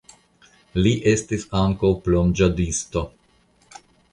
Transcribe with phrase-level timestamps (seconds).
[0.85, 3.05] Li estis ankaŭ plonĝadisto.